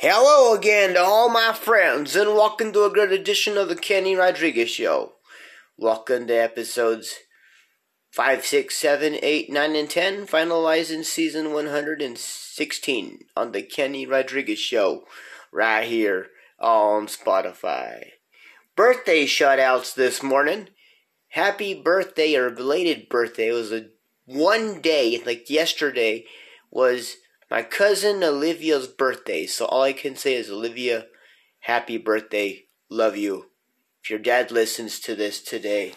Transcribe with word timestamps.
Hello 0.00 0.54
again 0.54 0.94
to 0.94 1.00
all 1.00 1.28
my 1.28 1.52
friends, 1.52 2.14
and 2.14 2.30
welcome 2.30 2.72
to 2.72 2.84
a 2.84 2.88
great 2.88 3.10
edition 3.10 3.58
of 3.58 3.68
the 3.68 3.74
Kenny 3.74 4.14
Rodriguez 4.14 4.70
Show. 4.70 5.14
Welcome 5.76 6.28
to 6.28 6.34
episodes 6.34 7.16
5, 8.12 8.46
6, 8.46 8.76
7, 8.76 9.18
8, 9.20 9.50
9, 9.50 9.74
and 9.74 9.90
10, 9.90 10.28
finalizing 10.28 11.04
season 11.04 11.52
116 11.52 13.18
on 13.36 13.50
the 13.50 13.62
Kenny 13.62 14.06
Rodriguez 14.06 14.60
Show, 14.60 15.02
right 15.50 15.88
here 15.88 16.28
on 16.60 17.08
Spotify. 17.08 18.10
Birthday 18.76 19.26
shoutouts 19.26 19.96
this 19.96 20.22
morning. 20.22 20.68
Happy 21.30 21.74
birthday 21.74 22.36
or 22.36 22.50
belated 22.50 23.08
birthday. 23.08 23.48
It 23.48 23.54
was 23.54 23.72
a 23.72 23.86
one 24.26 24.80
day, 24.80 25.20
like 25.26 25.50
yesterday, 25.50 26.24
was 26.70 27.16
my 27.50 27.62
cousin 27.62 28.22
Olivia's 28.22 28.86
birthday. 28.86 29.46
So 29.46 29.64
all 29.66 29.82
I 29.82 29.92
can 29.92 30.16
say 30.16 30.34
is, 30.34 30.50
Olivia, 30.50 31.06
happy 31.60 31.96
birthday. 31.96 32.66
Love 32.90 33.16
you. 33.16 33.46
If 34.02 34.10
your 34.10 34.18
dad 34.18 34.50
listens 34.50 35.00
to 35.00 35.14
this 35.14 35.40
today, 35.40 35.94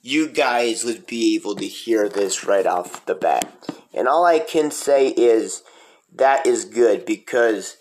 you 0.00 0.28
guys 0.28 0.84
would 0.84 1.06
be 1.06 1.34
able 1.34 1.56
to 1.56 1.66
hear 1.66 2.08
this 2.08 2.44
right 2.44 2.66
off 2.66 3.04
the 3.06 3.14
bat. 3.14 3.52
And 3.92 4.08
all 4.08 4.24
I 4.24 4.38
can 4.38 4.70
say 4.70 5.08
is, 5.08 5.62
that 6.14 6.46
is 6.46 6.64
good 6.64 7.06
because 7.06 7.76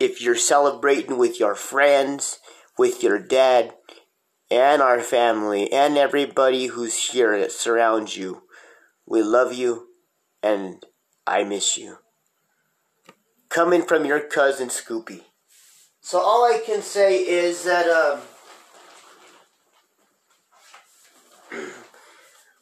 if 0.00 0.20
you're 0.20 0.36
celebrating 0.36 1.16
with 1.16 1.40
your 1.40 1.54
friends, 1.54 2.40
with 2.76 3.02
your 3.02 3.18
dad, 3.18 3.74
and 4.50 4.80
our 4.80 5.00
family, 5.00 5.70
and 5.70 5.98
everybody 5.98 6.66
who's 6.66 7.10
here 7.10 7.38
that 7.38 7.52
surrounds 7.52 8.16
you, 8.16 8.42
we 9.06 9.22
love 9.22 9.52
you 9.52 9.88
and 10.42 10.84
I 11.26 11.44
miss 11.44 11.76
you 11.76 11.98
coming 13.48 13.82
from 13.82 14.04
your 14.04 14.20
cousin 14.20 14.68
Scoopy. 14.68 15.22
So 16.00 16.20
all 16.20 16.44
I 16.44 16.60
can 16.64 16.82
say 16.82 17.18
is 17.18 17.64
that 17.64 17.86
um, 17.88 18.20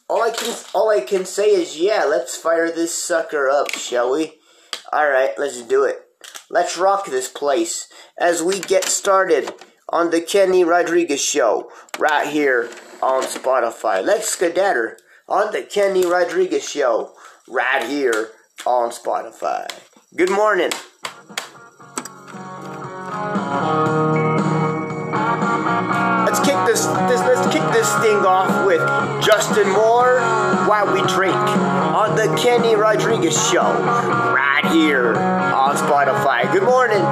all 0.09 0.23
I 0.23 0.31
can 0.31 0.55
all 0.75 0.91
I 0.91 1.01
can 1.01 1.25
say 1.25 1.51
is 1.51 1.79
yeah, 1.79 2.05
let's 2.05 2.37
fire 2.37 2.71
this 2.71 2.97
sucker 2.97 3.49
up, 3.49 3.73
shall 3.73 4.13
we? 4.13 4.35
All 4.93 5.09
right, 5.09 5.31
let's 5.39 5.63
do 5.63 5.85
it. 5.85 6.03
Let's 6.49 6.77
rock 6.79 7.07
this 7.07 7.29
place 7.29 7.89
as 8.19 8.43
we 8.43 8.61
get 8.61 8.85
started 8.85 9.53
on 9.89 10.11
the 10.11 10.21
Kenny 10.21 10.65
Rodriguez 10.65 11.23
show 11.23 11.71
right 11.99 12.27
here 12.27 12.71
on 13.03 13.25
Spotify. 13.25 14.05
Let's 14.05 14.29
skedaddle 14.29 14.97
on 15.29 15.53
the 15.53 15.63
Kenny 15.63 16.07
Rodriguez 16.07 16.69
show 16.69 17.15
right 17.49 17.85
here 17.85 18.31
on 18.65 18.91
Spotify. 18.91 19.69
Good 20.17 20.31
morning. 20.31 20.71
Let's 26.25 26.41
kick 26.41 26.57
this, 26.65 26.87
this 26.87 27.21
let's 27.21 27.53
kick 27.53 27.61
this 27.75 27.95
thing 27.99 28.25
off 28.25 28.67
with 28.67 28.81
Justin 29.23 29.69
Moore 29.73 30.21
while 30.67 30.91
we 30.91 31.07
drink 31.13 31.37
on 31.37 32.17
the 32.17 32.35
Kenny 32.43 32.77
Rodriguez 32.77 33.35
show 33.51 33.61
right 33.61 34.65
here 34.73 35.17
on 35.17 35.77
Spotify. 35.77 36.51
Good 36.51 36.63
morning. 36.63 37.03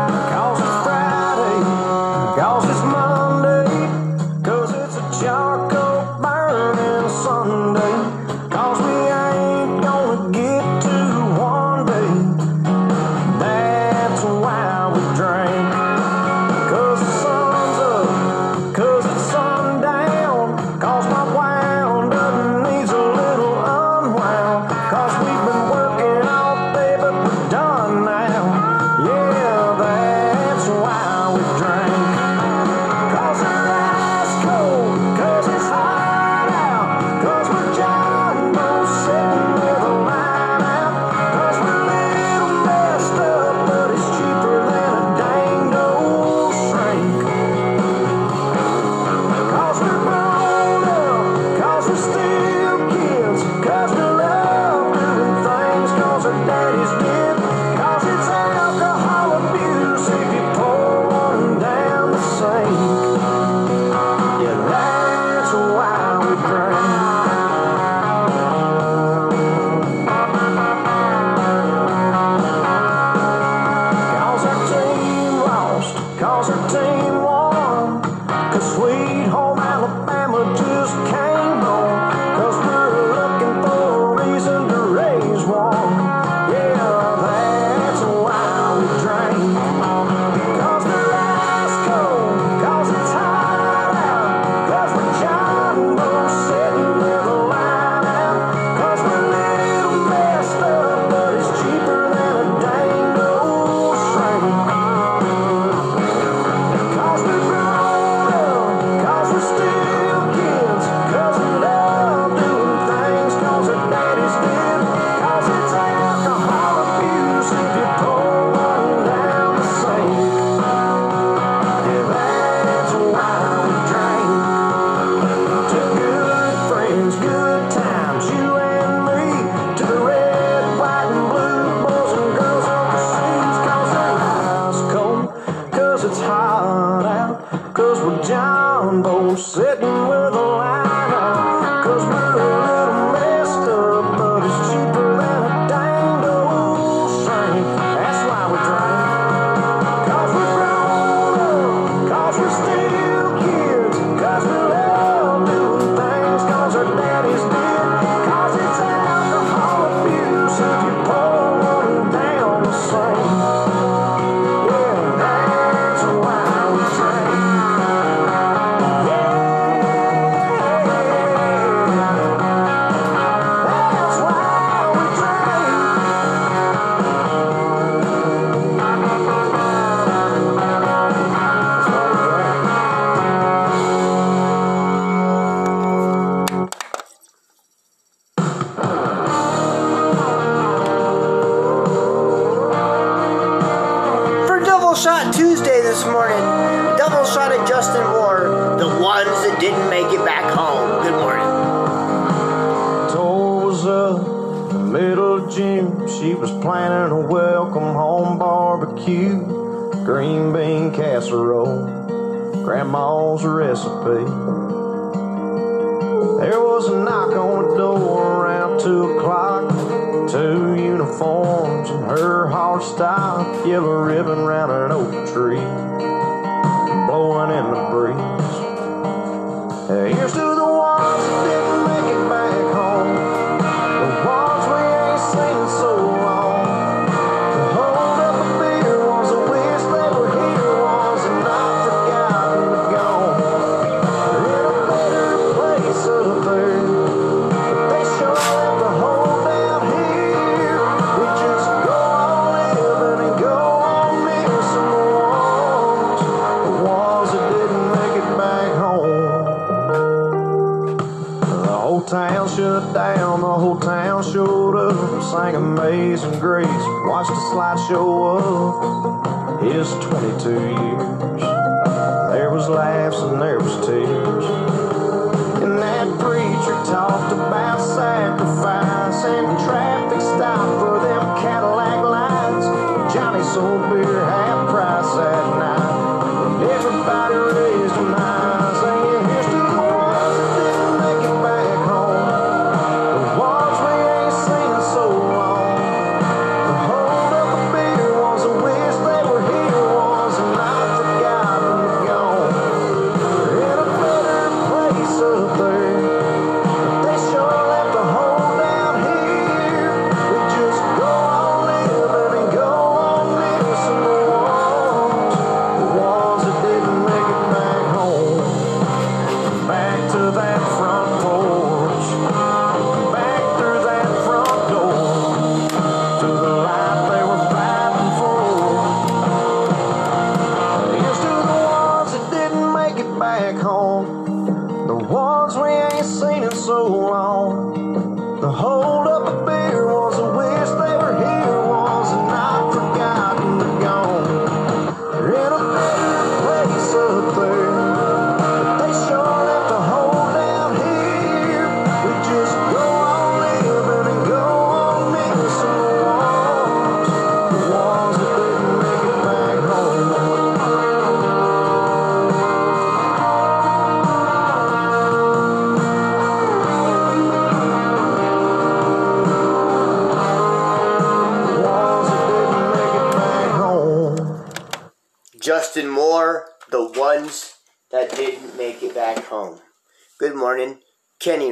show 267.87 268.14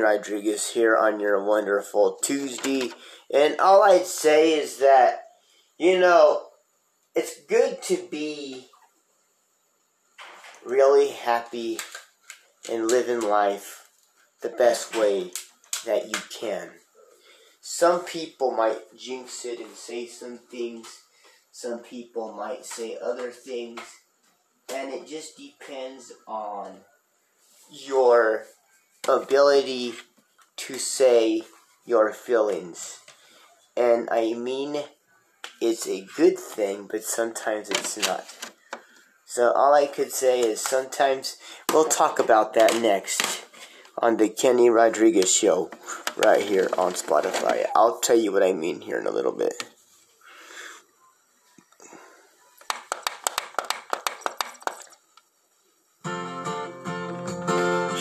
Rodriguez 0.02 0.70
here 0.70 0.96
on 0.96 1.20
your 1.20 1.43
wonderful 1.43 2.19
Tuesday. 2.22 2.90
And 3.32 3.58
all 3.60 3.82
I'd 3.82 4.06
say 4.06 4.58
is 4.58 4.78
that, 4.78 5.20
you 5.78 5.99
know, 5.99 6.43
it's 7.14 7.40
good 7.49 7.81
to 7.82 7.96
be 8.10 8.66
really 10.64 11.10
happy 11.10 11.78
and 12.70 12.88
living 12.88 13.20
life 13.20 13.88
the 14.43 14.49
best 14.49 14.96
way 14.96 15.31
that 15.87 16.06
you 16.06 16.20
can. 16.40 16.70
Some 17.60 18.05
people 18.05 18.50
might 18.50 18.96
jinx 18.98 19.44
it 19.44 19.60
and 19.60 19.75
say 19.75 20.06
some 20.06 20.38
things, 20.38 21.02
some 21.52 21.78
people 21.78 22.32
might 22.32 22.64
say 22.64 22.98
other 23.00 23.31
things, 23.31 23.81
and 24.72 24.93
it 24.93 25.06
just 25.06 25.36
depends 25.36 26.12
on 26.27 26.79
your 27.70 28.46
ability 29.09 29.94
to 30.56 30.79
say 30.79 31.43
your 31.85 32.13
feelings. 32.13 33.01
And 33.77 34.09
I 34.11 34.35
mean, 34.35 34.82
it's 35.61 35.89
a 35.89 36.06
good 36.17 36.39
thing, 36.39 36.89
but 36.91 37.03
sometimes 37.03 37.71
it's 37.71 37.97
not. 37.97 38.25
So 39.25 39.51
all 39.53 39.75
I 39.75 39.87
could 39.87 40.13
say 40.13 40.41
is 40.41 40.61
sometimes 40.61 41.37
we'll 41.73 41.87
talk 41.87 42.19
about 42.19 42.55
that 42.55 42.81
next 42.81 43.44
on 43.99 44.19
the 44.19 44.29
Kenny 44.29 44.69
Rodriguez 44.69 45.35
show 45.35 45.71
right 46.17 46.43
here 46.43 46.69
on 46.77 46.93
Spotify. 46.93 47.67
I'll 47.75 47.99
tell 48.01 48.19
you 48.19 48.31
what 48.31 48.43
I 48.43 48.53
mean 48.53 48.82
here 48.82 48.99
in 48.99 49.06
a 49.06 49.11
little 49.11 49.32
bit. 49.32 49.71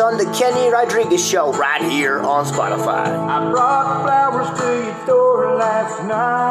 on 0.00 0.16
the 0.16 0.24
Kenny 0.36 0.70
Rodriguez 0.70 1.26
Show 1.26 1.52
right 1.52 1.82
here 1.82 2.20
on 2.20 2.44
Spotify. 2.44 3.06
I 3.06 3.50
brought 3.50 4.02
flowers 4.04 4.58
to 4.60 4.84
your 4.84 5.06
door 5.06 5.56
last 5.56 6.02
night. 6.04 6.49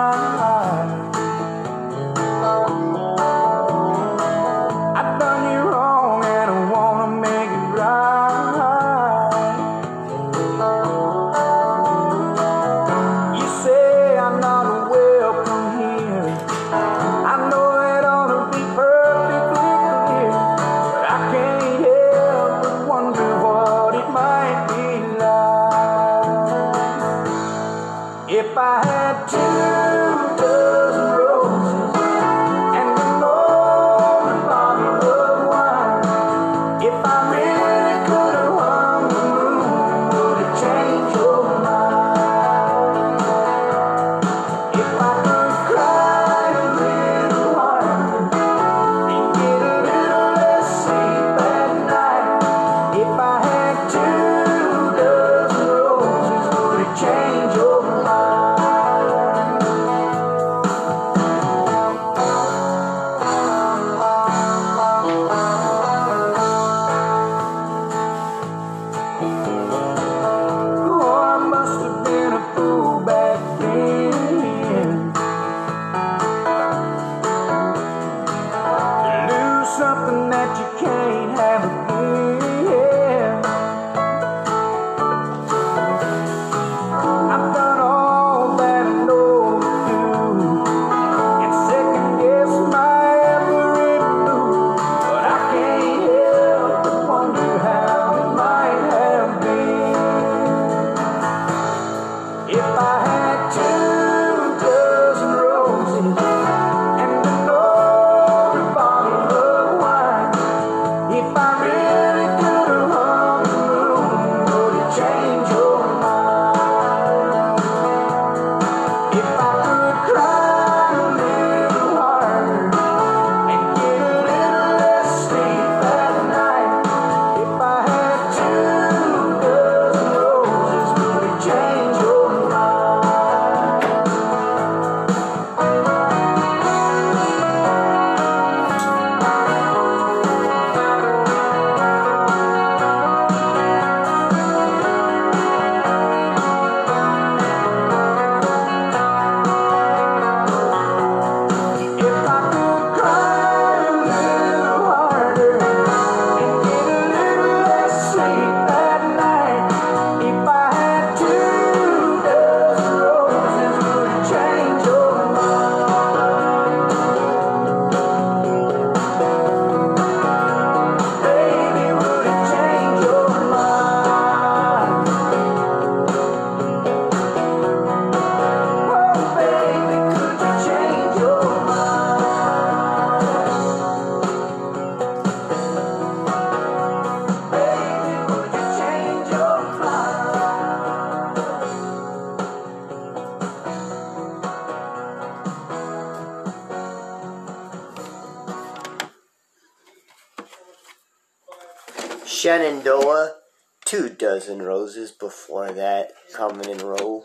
Before 205.49 205.71
that, 205.71 206.11
coming 206.31 206.69
in 206.69 206.79
a 206.79 206.85
row. 206.85 207.23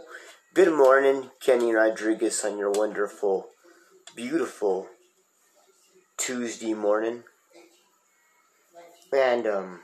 Good 0.54 0.73
morning, 0.73 1.28
Kenny 1.40 1.75
Rodriguez, 1.75 2.43
on 2.43 2.57
your 2.57 2.71
wonderful, 2.71 3.49
beautiful 4.16 4.87
Tuesday 6.16 6.73
morning. 6.73 7.25
And, 9.12 9.47
um, 9.47 9.81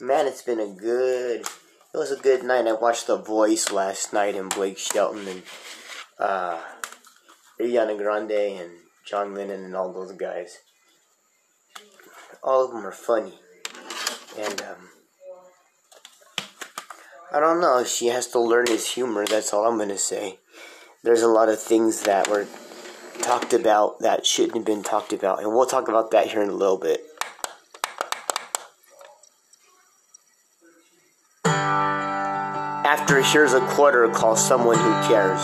man, 0.00 0.26
it's 0.26 0.42
been 0.42 0.58
a 0.58 0.66
good, 0.66 1.42
it 1.42 1.96
was 1.96 2.10
a 2.10 2.16
good 2.16 2.42
night. 2.42 2.66
I 2.66 2.72
watched 2.72 3.06
The 3.06 3.18
Voice 3.18 3.70
last 3.70 4.12
night 4.12 4.34
and 4.34 4.52
Blake 4.52 4.78
Shelton 4.78 5.28
and, 5.28 5.42
uh, 6.18 6.58
Ariana 7.60 7.96
Grande 7.96 8.32
and 8.32 8.72
John 9.06 9.32
Lennon 9.32 9.62
and 9.62 9.76
all 9.76 9.92
those 9.92 10.10
guys 10.10 10.58
all 12.42 12.64
of 12.64 12.72
them 12.72 12.84
are 12.84 12.92
funny. 12.92 13.34
And, 14.38 14.60
um, 14.62 14.85
I 17.36 17.40
don't 17.40 17.60
know, 17.60 17.84
she 17.84 18.06
has 18.06 18.28
to 18.28 18.40
learn 18.40 18.66
his 18.66 18.92
humor, 18.92 19.26
that's 19.26 19.52
all 19.52 19.66
I'm 19.66 19.76
gonna 19.76 19.98
say. 19.98 20.38
There's 21.02 21.20
a 21.20 21.28
lot 21.28 21.50
of 21.50 21.60
things 21.60 22.00
that 22.04 22.28
were 22.28 22.46
talked 23.20 23.52
about 23.52 23.98
that 23.98 24.24
shouldn't 24.24 24.54
have 24.54 24.64
been 24.64 24.82
talked 24.82 25.12
about, 25.12 25.42
and 25.42 25.52
we'll 25.52 25.66
talk 25.66 25.88
about 25.88 26.12
that 26.12 26.28
here 26.28 26.40
in 26.40 26.48
a 26.48 26.54
little 26.54 26.78
bit. 26.78 27.04
After 32.86 33.20
here's 33.20 33.52
a 33.52 33.60
quarter, 33.66 34.08
call 34.08 34.34
someone 34.34 34.78
who 34.78 34.92
cares. 35.06 35.42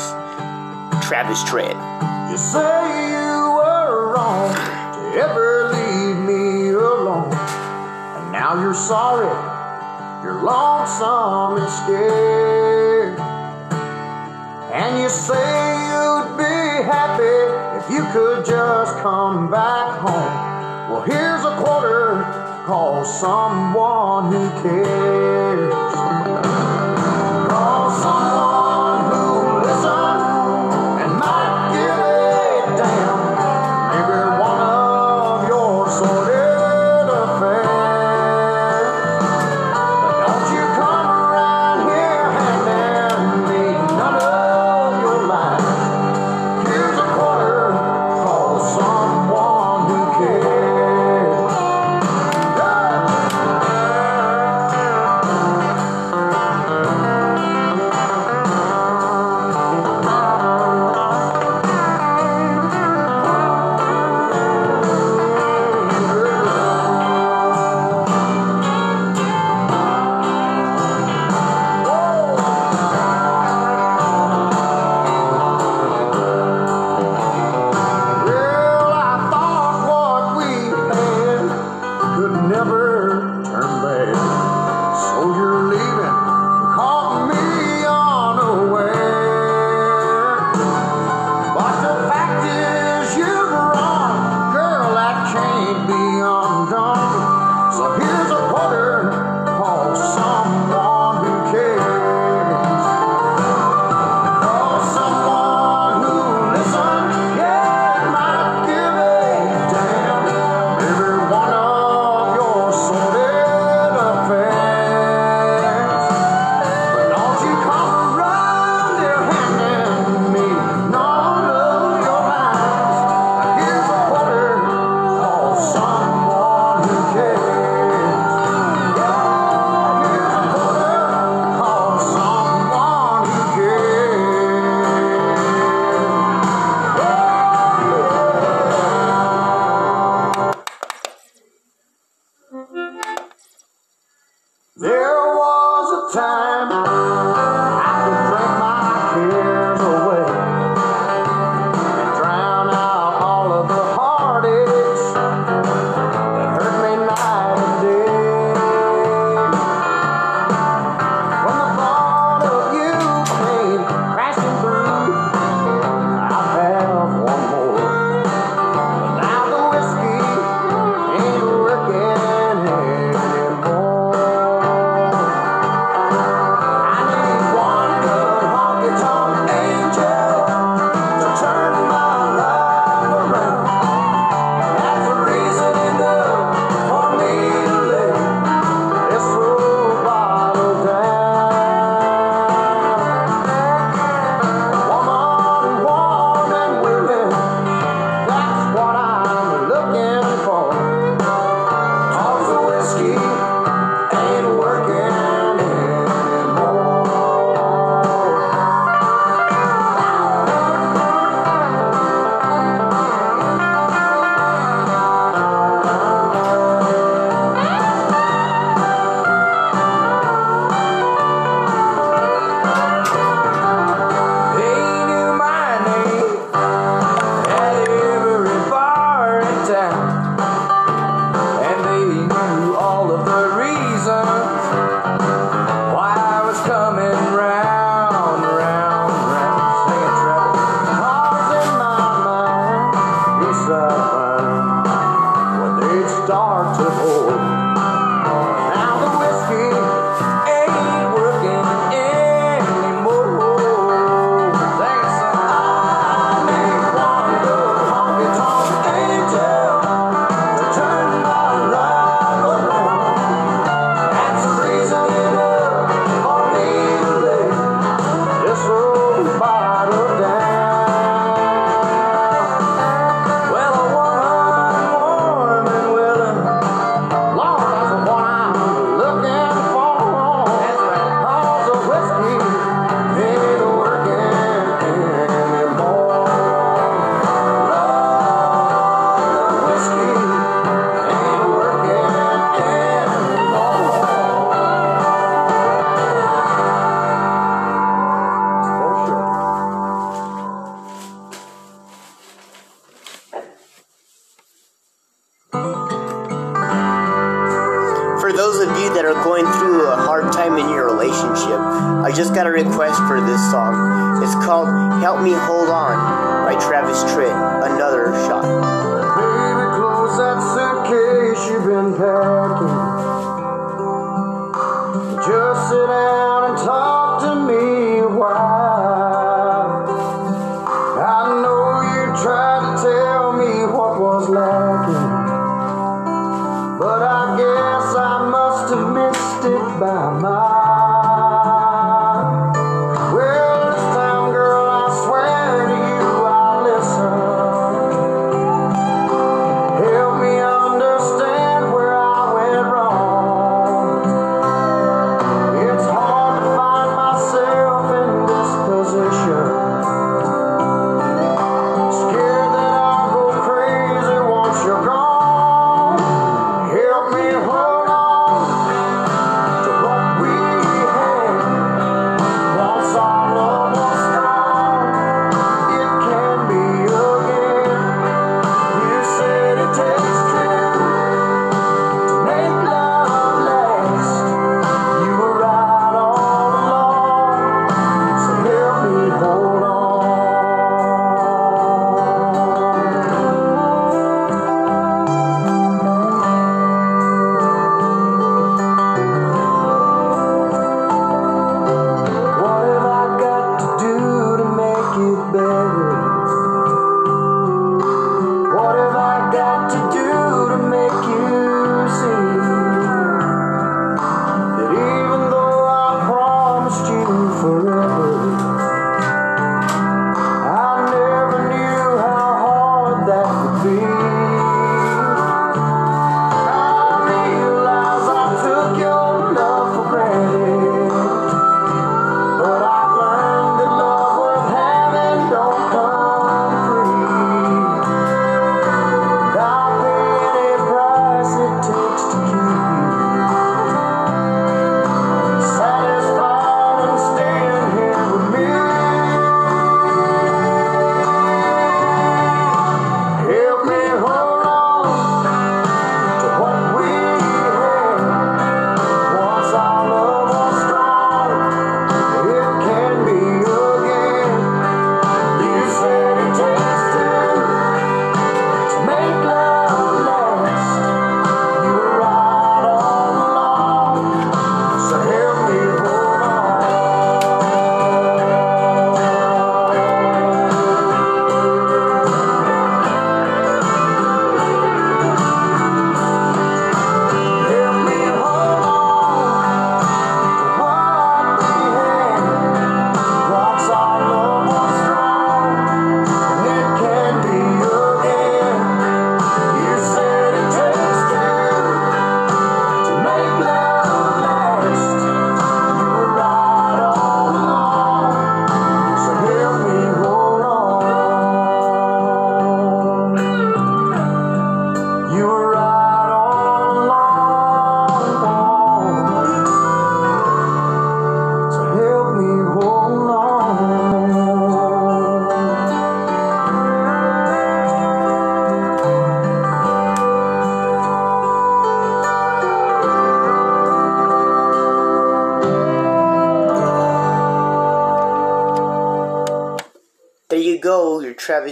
Travis 1.04 1.44
Tritt. 1.44 1.76
You 2.30 2.38
say 2.38 3.10
you 3.10 3.52
were 3.52 4.14
wrong 4.14 4.54
to 4.54 5.20
ever 5.20 5.68
leave 5.74 6.16
me 6.24 6.70
alone. 6.70 7.34
And 7.34 8.32
now 8.32 8.58
you're 8.62 8.72
sorry, 8.72 9.28
you're 10.22 10.42
lonesome 10.42 11.58
and 11.58 11.70
scared. 11.70 13.18
And 14.72 15.02
you 15.02 15.08
say 15.08 15.34
you'd 15.90 16.36
be 16.38 16.84
happy 16.86 17.38
if 17.78 17.90
you 17.90 18.04
could 18.12 18.46
just 18.46 18.96
come 18.98 19.50
back 19.50 19.98
home. 19.98 20.92
Well, 20.92 21.02
here's 21.02 21.44
a 21.44 21.56
quarter, 21.62 22.22
call 22.66 23.04
someone 23.04 24.32
who 24.32 24.48
cares. 24.62 25.41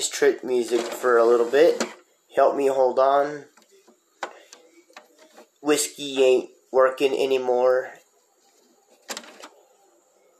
Tritt 0.08 0.44
music 0.44 0.80
for 0.80 1.18
a 1.18 1.24
little 1.24 1.50
bit. 1.50 1.82
Help 2.34 2.56
me 2.56 2.68
hold 2.68 2.98
on. 2.98 3.46
Whiskey 5.60 6.22
ain't 6.22 6.50
working 6.72 7.12
anymore. 7.12 7.90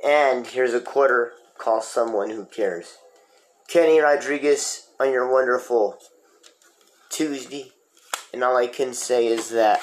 And 0.05 0.47
here's 0.47 0.73
a 0.73 0.81
quarter. 0.81 1.33
Call 1.59 1.83
someone 1.83 2.31
who 2.31 2.47
cares. 2.47 2.97
Kenny 3.69 4.01
Rodriguez 4.01 4.89
on 4.99 5.13
your 5.13 5.31
wonderful 5.31 5.99
Tuesday. 7.11 7.73
And 8.33 8.45
all 8.45 8.57
I 8.57 8.69
can 8.69 8.95
say 8.95 9.27
is 9.27 9.51
that 9.51 9.81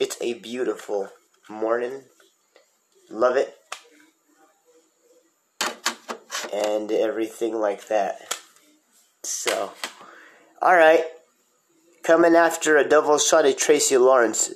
it's 0.00 0.16
a 0.20 0.34
beautiful 0.34 1.10
morning. 1.48 2.04
Love 3.10 3.36
it. 3.36 3.54
And 6.52 6.90
everything 6.90 7.54
like 7.54 7.88
that. 7.88 8.27
So, 9.48 9.72
all 10.62 10.76
right. 10.76 11.04
Coming 12.02 12.34
after 12.34 12.76
a 12.76 12.88
double 12.88 13.18
shot 13.18 13.44
at 13.44 13.58
Tracy 13.58 13.96
Lawrence. 13.96 14.52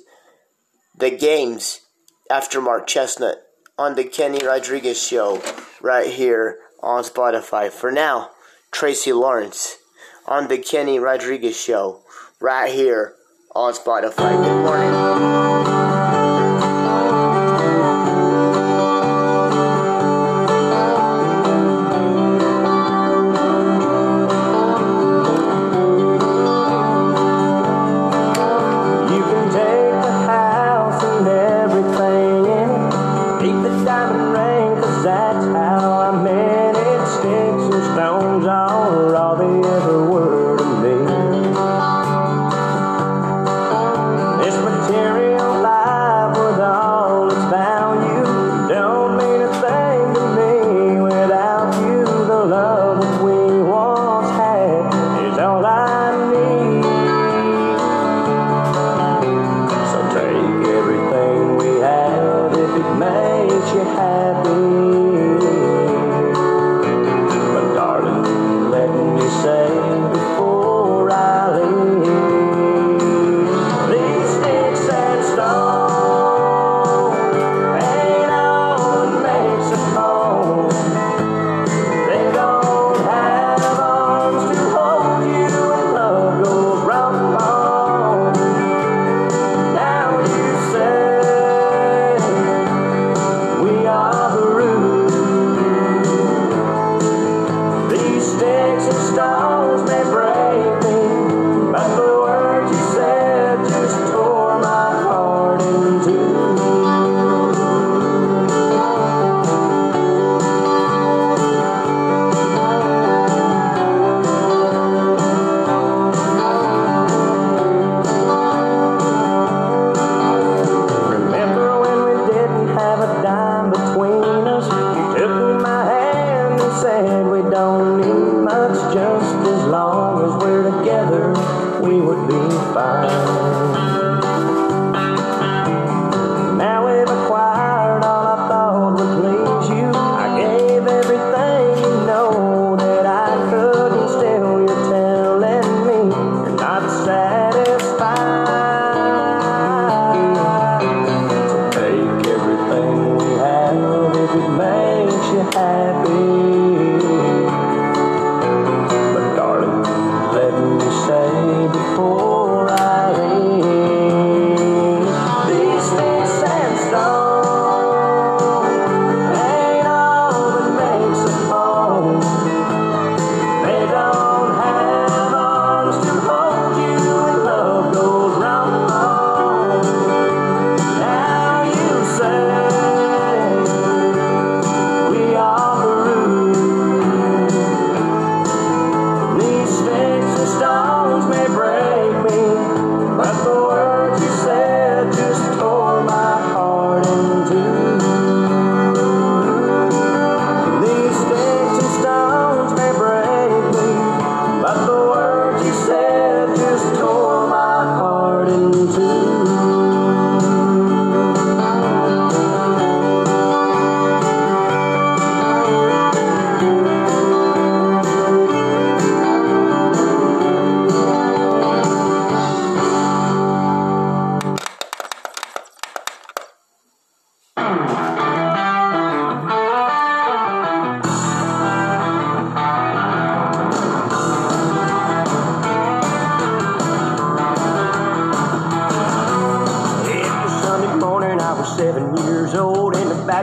The 0.97 1.11
games 1.11 1.81
after 2.29 2.61
Mark 2.61 2.87
Chesnutt 2.87 3.35
on 3.77 3.95
the 3.95 4.03
Kenny 4.03 4.45
Rodriguez 4.45 5.01
show 5.01 5.41
right 5.81 6.07
here 6.09 6.59
on 6.81 7.03
Spotify. 7.03 7.69
For 7.71 7.91
now, 7.91 8.31
Tracy 8.71 9.13
Lawrence 9.13 9.77
on 10.25 10.47
the 10.47 10.57
Kenny 10.57 10.99
Rodriguez 10.99 11.59
show 11.59 12.01
right 12.39 12.71
here 12.71 13.15
on 13.55 13.73
Spotify. 13.73 14.31
Good 14.43 14.63
morning. 14.63 15.52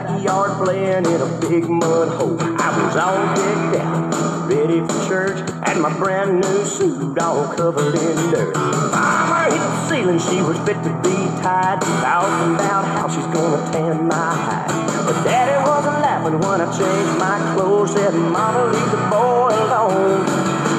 Backyard 0.00 0.52
playing 0.64 1.04
in 1.04 1.20
a 1.20 1.40
big 1.42 1.68
mud 1.68 2.08
hole. 2.08 2.40
I 2.40 2.68
was 2.72 2.96
all 2.96 3.20
decked 3.36 3.84
out, 3.84 4.48
ready 4.48 4.80
for 4.80 5.06
church, 5.06 5.50
and 5.66 5.82
my 5.82 5.94
brand 5.98 6.40
new 6.40 6.64
suit 6.64 7.18
all 7.18 7.46
covered 7.54 7.94
in 7.94 8.16
dirt. 8.30 8.56
Armor 8.56 9.52
hit 9.52 9.60
the 9.60 9.88
ceiling, 9.88 10.18
she 10.18 10.40
was 10.40 10.56
fit 10.60 10.82
to 10.84 10.92
be 11.04 11.16
tied, 11.42 11.82
talking 11.82 12.54
about 12.54 12.86
how 12.86 13.08
she's 13.08 13.26
gonna 13.26 13.60
tan 13.72 14.08
my 14.08 14.14
hide. 14.16 15.04
But 15.04 15.22
daddy 15.22 15.68
wasn't 15.68 16.00
laughing 16.00 16.38
when 16.40 16.62
I 16.62 16.66
changed 16.72 17.18
my 17.18 17.54
clothes, 17.54 17.92
said, 17.92 18.14
Mama, 18.14 18.72
leave 18.72 18.90
the 18.90 19.04
boy 19.12 19.52
alone. 19.52 20.24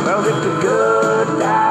Well, 0.03 0.25
if 0.25 0.43
the 0.43 0.61
good 0.61 1.39
die. 1.39 1.70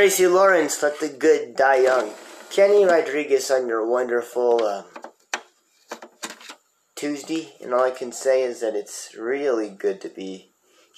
Tracy 0.00 0.26
Lawrence, 0.26 0.82
let 0.82 0.98
the 0.98 1.10
good 1.10 1.54
die 1.54 1.82
young. 1.82 2.12
Kenny 2.48 2.86
Rodriguez 2.86 3.50
on 3.50 3.68
your 3.68 3.86
wonderful 3.86 4.64
um, 4.64 4.86
Tuesday, 6.94 7.52
and 7.62 7.74
all 7.74 7.82
I 7.82 7.90
can 7.90 8.10
say 8.10 8.42
is 8.42 8.62
that 8.62 8.74
it's 8.74 9.14
really 9.14 9.68
good 9.68 10.00
to 10.00 10.08
be 10.08 10.52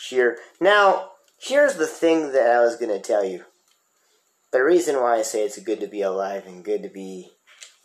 here. 0.08 0.38
Now, 0.60 1.08
here's 1.36 1.74
the 1.74 1.88
thing 1.88 2.30
that 2.30 2.48
I 2.48 2.60
was 2.60 2.76
going 2.76 2.96
to 2.96 3.00
tell 3.00 3.24
you. 3.24 3.46
The 4.52 4.62
reason 4.62 4.94
why 4.94 5.16
I 5.16 5.22
say 5.22 5.44
it's 5.44 5.58
good 5.58 5.80
to 5.80 5.88
be 5.88 6.02
alive 6.02 6.46
and 6.46 6.64
good 6.64 6.84
to 6.84 6.88
be 6.88 7.32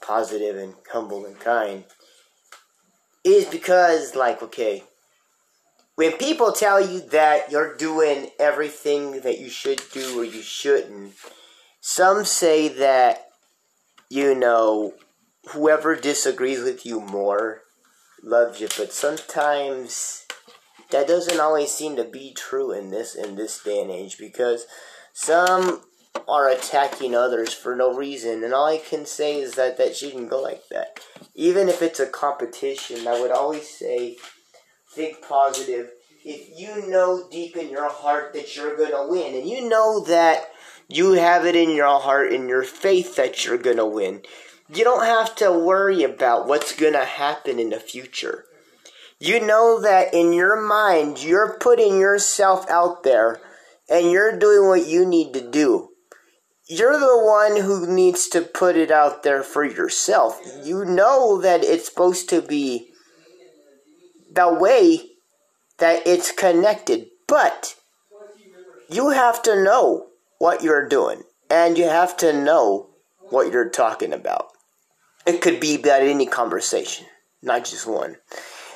positive 0.04 0.56
and 0.56 0.76
humble 0.94 1.26
and 1.26 1.40
kind 1.40 1.86
is 3.24 3.46
because, 3.46 4.14
like, 4.14 4.44
okay, 4.44 4.84
when 5.98 6.12
people 6.14 6.52
tell 6.52 6.80
you 6.80 7.02
that 7.10 7.52
you're 7.52 7.76
doing 7.76 8.30
everything 8.40 9.22
that 9.22 9.40
you 9.40 9.50
should 9.50 9.82
do 9.92 10.20
or 10.20 10.24
you 10.24 10.44
shouldn't, 10.44 11.16
some 11.82 12.24
say 12.24 12.68
that, 12.68 13.26
you 14.08 14.36
know, 14.36 14.94
whoever 15.54 15.96
disagrees 15.96 16.62
with 16.62 16.86
you 16.86 17.00
more 17.02 17.64
loves 18.22 18.62
you, 18.62 18.68
but 18.78 18.94
sometimes 18.94 20.28
that 20.92 21.08
doesn't 21.08 21.40
always 21.40 21.72
seem 21.72 21.96
to 21.96 22.04
be 22.04 22.32
true 22.32 22.72
in 22.72 22.92
this 22.92 23.16
in 23.16 23.36
this 23.36 23.62
day 23.64 23.82
and 23.82 23.90
age 23.90 24.20
because 24.20 24.68
some 25.14 25.82
are 26.28 26.48
attacking 26.48 27.16
others 27.16 27.56
for 27.56 27.76
no 27.76 27.96
reason 27.96 28.44
and 28.44 28.54
all 28.54 28.68
I 28.68 28.78
can 28.78 29.06
say 29.08 29.40
is 29.40 29.56
that 29.56 29.80
that 29.80 29.96
shouldn't 29.96 30.30
go 30.30 30.44
like 30.44 30.68
that. 30.70 31.00
Even 31.34 31.70
if 31.70 31.82
it's 31.82 32.00
a 32.00 32.06
competition, 32.06 33.08
I 33.08 33.20
would 33.20 33.32
always 33.32 33.68
say 33.68 34.18
think 34.98 35.22
positive. 35.22 35.92
If 36.26 36.60
you 36.60 36.90
know 36.90 37.28
deep 37.30 37.56
in 37.56 37.70
your 37.70 37.90
heart 37.90 38.34
that 38.34 38.56
you're 38.56 38.76
going 38.76 38.92
to 38.92 39.08
win, 39.08 39.36
and 39.36 39.48
you 39.48 39.70
know 39.70 40.04
that 40.06 40.50
you 40.90 41.12
have 41.12 41.46
it 41.46 41.56
in 41.56 41.70
your 41.70 42.00
heart, 42.00 42.34
and 42.34 42.50
your 42.50 42.64
faith 42.64 43.16
that 43.16 43.46
you're 43.46 43.60
going 43.60 43.78
to 43.78 43.86
win, 43.86 44.24
you 44.74 44.84
don't 44.84 45.06
have 45.06 45.36
to 45.36 45.52
worry 45.52 46.04
about 46.04 46.48
what's 46.48 46.76
going 46.76 46.94
to 46.94 47.06
happen 47.06 47.60
in 47.60 47.70
the 47.70 47.80
future. 47.80 48.46
You 49.20 49.40
know 49.40 49.80
that 49.82 50.14
in 50.14 50.34
your 50.34 50.60
mind, 50.60 51.24
you're 51.24 51.58
putting 51.60 52.00
yourself 52.00 52.70
out 52.70 53.04
there 53.04 53.40
and 53.90 54.12
you're 54.12 54.38
doing 54.38 54.68
what 54.68 54.88
you 54.88 55.06
need 55.06 55.34
to 55.34 55.50
do. 55.50 55.90
You're 56.68 57.00
the 57.00 57.24
one 57.24 57.62
who 57.62 57.88
needs 57.88 58.28
to 58.30 58.42
put 58.42 58.76
it 58.76 58.92
out 58.92 59.24
there 59.24 59.42
for 59.42 59.64
yourself. 59.64 60.42
You 60.64 60.84
know 60.84 61.40
that 61.42 61.64
it's 61.64 61.88
supposed 61.88 62.30
to 62.30 62.42
be 62.42 62.87
the 64.38 64.54
way 64.54 65.00
that 65.80 66.06
it's 66.06 66.32
connected, 66.32 67.08
but 67.28 67.74
you 68.88 69.10
have 69.10 69.42
to 69.42 69.64
know 69.64 70.10
what 70.38 70.62
you're 70.62 70.88
doing 70.88 71.24
and 71.50 71.76
you 71.76 71.86
have 71.86 72.16
to 72.18 72.32
know 72.32 72.88
what 73.32 73.52
you're 73.52 73.70
talking 73.70 74.14
about. 74.14 74.50
It 75.26 75.42
could 75.42 75.60
be 75.60 75.74
about 75.74 76.04
any 76.04 76.28
conversation, 76.28 77.08
not 77.42 77.66
just 77.66 77.88
one. 77.88 78.18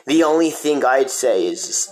The 0.07 0.23
only 0.23 0.49
thing 0.49 0.83
I'd 0.83 1.11
say 1.11 1.45
is 1.45 1.67
just 1.67 1.91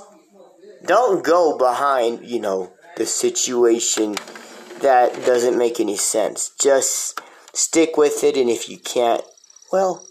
don't 0.88 1.24
go 1.24 1.56
behind, 1.56 2.26
you 2.26 2.40
know, 2.40 2.74
the 2.98 3.06
situation 3.06 4.16
that 4.82 5.14
doesn't 5.28 5.60
make 5.60 5.80
any 5.80 5.96
sense. 5.96 6.52
Just 6.60 7.22
stick 7.54 7.98
with 7.98 8.24
it, 8.24 8.36
and 8.36 8.50
if 8.50 8.68
you 8.68 8.80
can't, 8.80 9.22
well, 9.72 10.08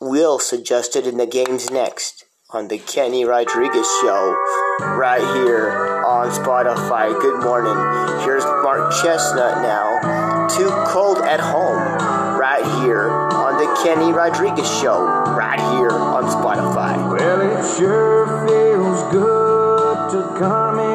we'll 0.00 0.38
suggest 0.38 0.96
it 0.96 1.06
in 1.06 1.18
the 1.18 1.26
games 1.26 1.70
next 1.70 2.25
on 2.50 2.68
the 2.68 2.78
Kenny 2.78 3.24
Rodriguez 3.24 3.86
Show 4.00 4.36
right 4.80 5.20
here 5.20 5.68
on 6.06 6.30
Spotify. 6.30 7.10
Good 7.20 7.42
morning. 7.42 7.74
Here's 8.24 8.44
Mark 8.44 8.92
Chesnutt 8.92 9.62
now. 9.62 10.46
Too 10.46 10.70
cold 10.86 11.18
at 11.18 11.40
home 11.40 11.82
right 12.38 12.64
here 12.84 13.10
on 13.10 13.58
the 13.58 13.82
Kenny 13.82 14.12
Rodriguez 14.12 14.68
Show 14.80 15.04
right 15.04 15.58
here 15.58 15.90
on 15.90 16.24
Spotify. 16.24 17.18
Well, 17.18 17.40
it 17.40 17.76
sure 17.76 18.46
feels 18.46 19.02
good 19.12 20.10
to 20.12 20.38
come 20.38 20.78
in 20.78 20.85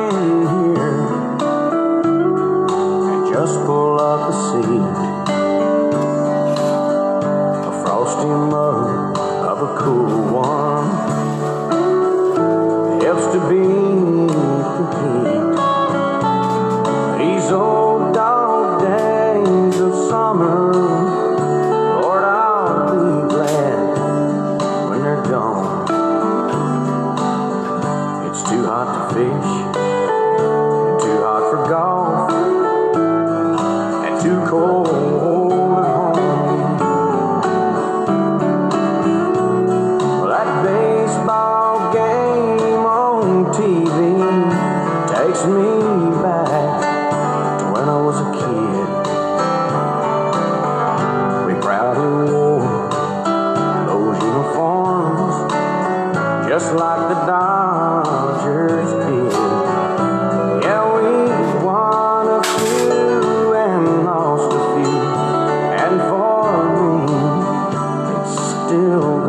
still 68.71 69.20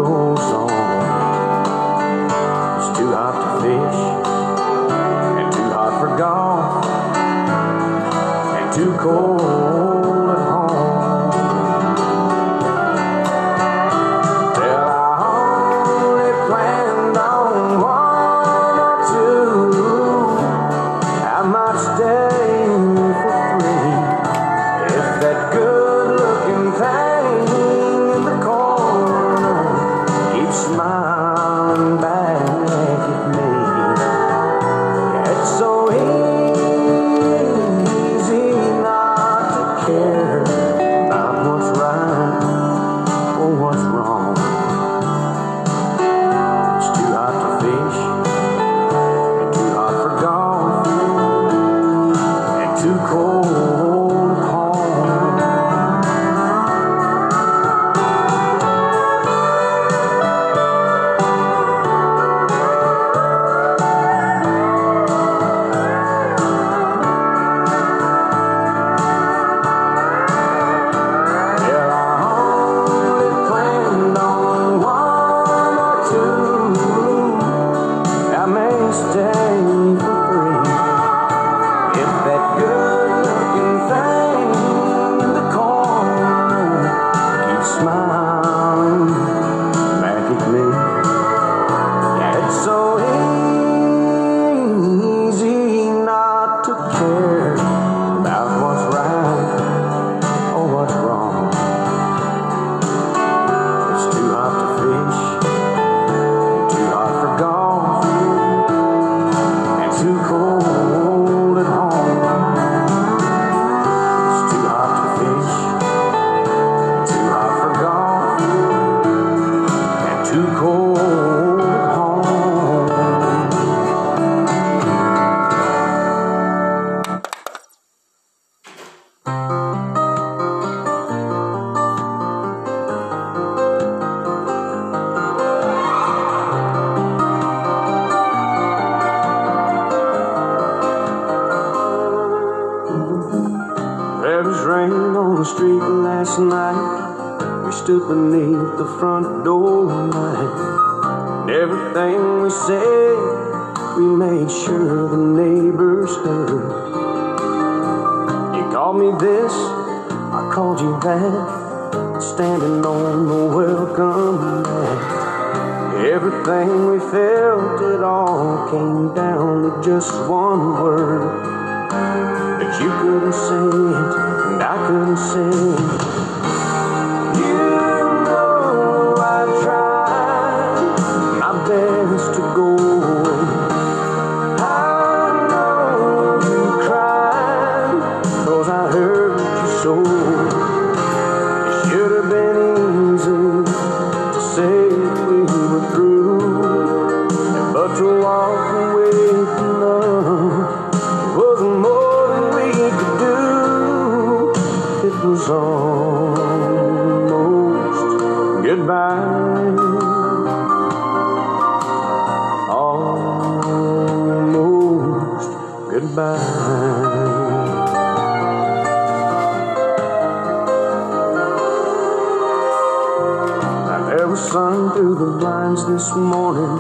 through 225.03 225.17
the 225.17 225.39
blinds 225.39 225.85
this 225.89 226.15
morning 226.15 226.79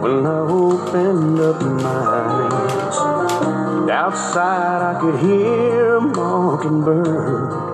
when 0.00 0.24
I 0.24 0.38
opened 0.38 1.40
up 1.40 1.60
my 1.60 1.90
eyes. 1.90 3.90
Outside 3.90 4.80
I 4.80 5.00
could 5.00 5.18
hear 5.18 5.98
a. 5.98 7.67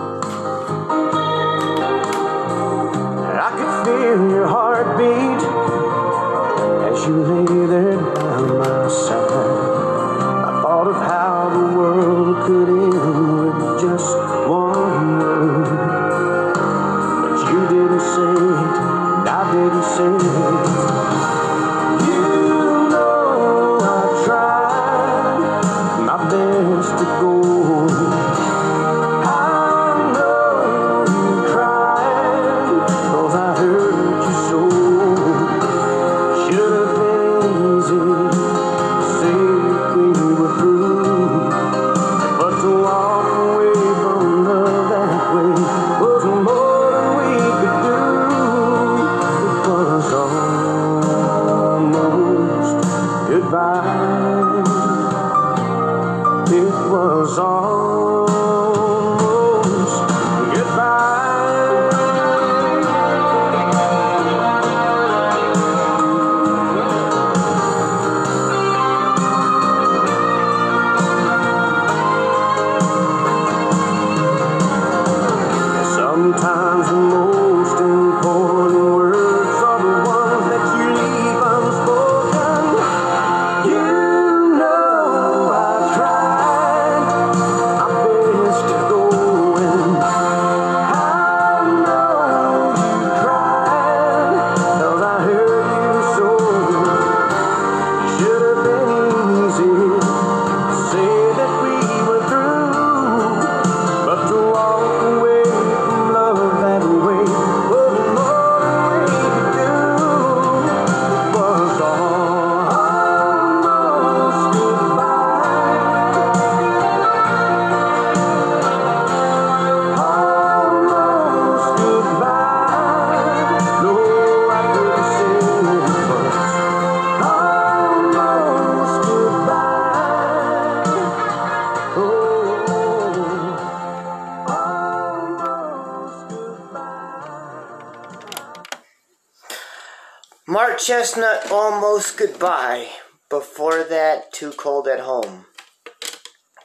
Chesnutt, 140.75 141.53
almost 141.53 142.19
goodbye. 142.19 142.89
Before 143.31 143.85
that, 143.85 144.33
Too 144.33 144.51
Cold 144.51 144.89
at 144.89 145.01
Home. 145.01 145.47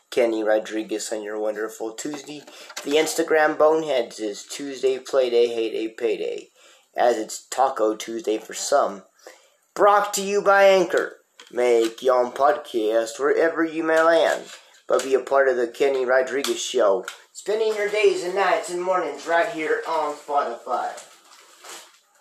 Kenny 0.09 0.43
Rodriguez 0.43 1.11
on 1.13 1.21
your 1.21 1.39
wonderful 1.39 1.93
Tuesday. 1.93 2.41
The 2.83 2.93
Instagram 2.93 3.57
Boneheads 3.57 4.19
is 4.19 4.45
Tuesday 4.45 4.97
Playday, 4.97 5.53
Heyday, 5.53 5.89
Payday, 5.89 6.47
as 6.97 7.17
it's 7.17 7.45
Taco 7.49 7.95
Tuesday 7.95 8.39
for 8.39 8.55
some. 8.55 9.03
Brought 9.75 10.13
to 10.15 10.21
you 10.21 10.41
by 10.41 10.63
Anchor. 10.63 11.17
Make 11.51 12.01
your 12.01 12.23
own 12.23 12.31
podcast 12.31 13.19
wherever 13.19 13.63
you 13.63 13.83
may 13.83 14.01
land, 14.01 14.45
but 14.87 15.03
be 15.03 15.13
a 15.13 15.19
part 15.19 15.47
of 15.47 15.57
the 15.57 15.67
Kenny 15.67 16.03
Rodriguez 16.03 16.61
Show. 16.61 17.05
Spending 17.31 17.75
your 17.75 17.89
days 17.89 18.23
and 18.23 18.33
nights 18.33 18.71
and 18.71 18.81
mornings 18.81 19.27
right 19.27 19.49
here 19.49 19.81
on 19.87 20.15
Spotify. 20.15 21.08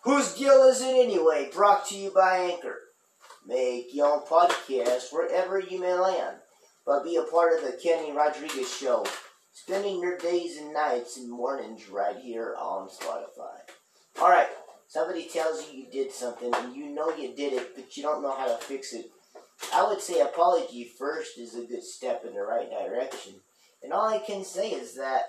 Whose 0.04 0.34
deal 0.34 0.62
is 0.62 0.80
it 0.80 0.94
anyway? 0.94 1.50
Brought 1.52 1.86
to 1.88 1.96
you 1.96 2.10
by 2.10 2.38
Anchor. 2.38 2.78
Make 3.46 3.92
your 3.92 4.06
own 4.06 4.20
podcast 4.26 5.12
wherever 5.12 5.58
you 5.58 5.80
may 5.80 5.94
land, 5.94 6.36
but 6.86 7.04
be 7.04 7.16
a 7.16 7.22
part 7.22 7.52
of 7.54 7.64
the 7.64 7.76
Kenny 7.76 8.12
Rodriguez 8.12 8.72
Show. 8.72 9.04
Spending 9.52 10.00
your 10.00 10.16
days 10.16 10.56
and 10.56 10.72
nights 10.72 11.16
and 11.16 11.28
mornings 11.28 11.88
right 11.88 12.16
here 12.16 12.54
on 12.56 12.88
Spotify. 12.88 13.58
Alright, 14.20 14.48
somebody 14.86 15.28
tells 15.28 15.68
you 15.68 15.80
you 15.80 15.90
did 15.90 16.12
something 16.12 16.54
and 16.54 16.76
you 16.76 16.90
know 16.90 17.14
you 17.16 17.34
did 17.34 17.52
it, 17.52 17.74
but 17.74 17.96
you 17.96 18.02
don't 18.04 18.22
know 18.22 18.36
how 18.36 18.46
to 18.46 18.64
fix 18.64 18.92
it. 18.92 19.10
I 19.74 19.84
would 19.86 20.00
say 20.00 20.20
apology 20.20 20.84
first 20.84 21.38
is 21.38 21.56
a 21.56 21.66
good 21.66 21.82
step 21.82 22.24
in 22.24 22.34
the 22.34 22.42
right 22.42 22.70
direction. 22.70 23.34
And 23.82 23.92
all 23.92 24.08
I 24.08 24.18
can 24.18 24.44
say 24.44 24.70
is 24.70 24.94
that 24.94 25.22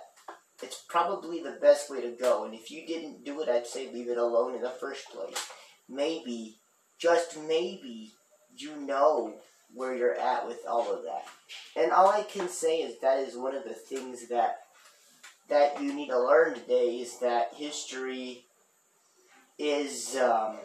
it's 0.62 0.84
probably 0.88 1.42
the 1.42 1.58
best 1.62 1.90
way 1.90 2.02
to 2.02 2.12
go. 2.12 2.46
And 2.46 2.54
if 2.54 2.70
you 2.72 2.86
didn't 2.86 3.24
do 3.24 3.42
it, 3.42 3.50
I'd 3.50 3.68
say 3.68 3.92
leave 3.92 4.10
it 4.10 4.18
alone 4.18 4.56
in 4.56 4.62
the 4.62 4.70
first 4.70 5.10
place. 5.10 5.48
Maybe, 5.88 6.58
just 6.98 7.38
maybe, 7.48 8.12
you 8.56 8.76
know 8.76 9.36
where 9.74 9.96
you're 9.96 10.20
at 10.20 10.48
with 10.48 10.60
all 10.68 10.94
of 10.94 11.04
that. 11.04 11.26
And 11.76 11.92
all 11.92 12.10
I 12.10 12.24
can 12.24 12.50
say 12.50 12.80
is 12.80 13.00
that 13.00 13.20
is 13.20 13.38
one 13.38 13.56
of 13.56 13.64
the 13.64 13.74
things 13.74 14.28
that 14.30 14.60
that 15.48 15.82
you 15.82 15.94
need 15.94 16.10
to 16.10 16.20
learn 16.20 16.54
today 16.54 16.98
is 16.98 17.20
that 17.20 17.54
history 17.56 18.46
is 19.58 20.16
um, 20.16 20.58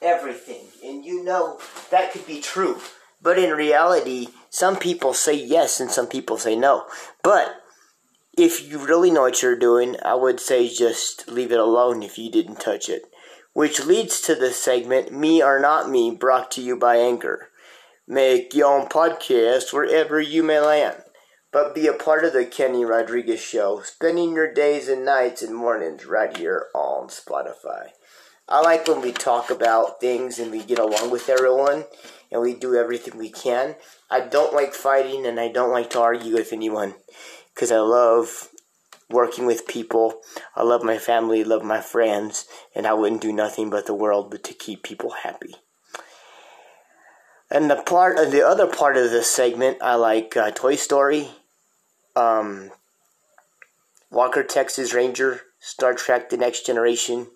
everything. 0.00 0.64
And 0.84 1.04
you 1.04 1.24
know 1.24 1.58
that 1.90 2.12
could 2.12 2.26
be 2.26 2.40
true. 2.40 2.78
But 3.20 3.38
in 3.38 3.50
reality, 3.50 4.28
some 4.50 4.76
people 4.76 5.12
say 5.12 5.34
yes 5.34 5.80
and 5.80 5.90
some 5.90 6.06
people 6.06 6.38
say 6.38 6.54
no. 6.54 6.86
But 7.22 7.62
if 8.36 8.70
you 8.70 8.84
really 8.84 9.10
know 9.10 9.22
what 9.22 9.42
you're 9.42 9.56
doing, 9.56 9.96
I 10.04 10.14
would 10.14 10.40
say 10.40 10.68
just 10.68 11.26
leave 11.28 11.52
it 11.52 11.58
alone 11.58 12.02
if 12.02 12.18
you 12.18 12.30
didn't 12.30 12.60
touch 12.60 12.88
it. 12.88 13.04
Which 13.54 13.86
leads 13.86 14.20
to 14.22 14.34
the 14.34 14.50
segment 14.50 15.10
Me 15.10 15.42
or 15.42 15.58
Not 15.58 15.88
Me, 15.88 16.10
brought 16.10 16.50
to 16.52 16.60
you 16.60 16.76
by 16.76 16.96
Anchor. 16.96 17.48
Make 18.06 18.54
your 18.54 18.78
own 18.78 18.88
podcast 18.88 19.72
wherever 19.72 20.20
you 20.20 20.42
may 20.42 20.60
land. 20.60 21.02
But 21.50 21.74
be 21.74 21.86
a 21.86 21.94
part 21.94 22.26
of 22.26 22.34
the 22.34 22.44
Kenny 22.44 22.84
Rodriguez 22.84 23.40
Show, 23.40 23.80
spending 23.80 24.34
your 24.34 24.52
days 24.52 24.88
and 24.88 25.06
nights 25.06 25.40
and 25.40 25.56
mornings 25.56 26.04
right 26.04 26.36
here 26.36 26.66
on 26.74 27.08
Spotify. 27.08 27.88
I 28.46 28.60
like 28.60 28.86
when 28.86 29.00
we 29.00 29.12
talk 29.12 29.50
about 29.50 29.98
things 29.98 30.38
and 30.38 30.50
we 30.50 30.62
get 30.62 30.78
along 30.78 31.10
with 31.10 31.30
everyone 31.30 31.84
and 32.30 32.42
we 32.42 32.52
do 32.52 32.74
everything 32.74 33.16
we 33.16 33.30
can. 33.30 33.76
I 34.10 34.20
don't 34.20 34.54
like 34.54 34.74
fighting 34.74 35.24
and 35.24 35.40
I 35.40 35.48
don't 35.48 35.72
like 35.72 35.88
to 35.90 36.00
argue 36.00 36.34
with 36.34 36.52
anyone 36.52 36.94
because 37.56 37.72
I 37.72 37.78
love 37.78 38.50
working 39.08 39.46
with 39.46 39.66
people. 39.66 40.20
I 40.54 40.62
love 40.62 40.84
my 40.84 40.98
family, 40.98 41.42
love 41.42 41.64
my 41.64 41.80
friends, 41.80 42.46
and 42.74 42.86
I 42.86 42.92
wouldn't 42.92 43.22
do 43.22 43.32
nothing 43.32 43.70
but 43.70 43.86
the 43.86 43.94
world 43.94 44.30
but 44.30 44.44
to 44.44 44.52
keep 44.52 44.82
people 44.82 45.12
happy. 45.22 45.56
And 47.50 47.70
the 47.70 47.76
part, 47.76 48.18
of 48.18 48.30
the 48.30 48.46
other 48.46 48.66
part 48.66 48.98
of 48.98 49.10
this 49.10 49.30
segment, 49.30 49.78
I 49.80 49.94
like 49.94 50.36
uh, 50.36 50.50
Toy 50.50 50.76
Story, 50.76 51.28
um, 52.14 52.70
Walker 54.10 54.42
Texas 54.42 54.92
Ranger, 54.92 55.40
Star 55.58 55.94
Trek: 55.94 56.28
The 56.28 56.36
Next 56.36 56.66
Generation. 56.66 57.28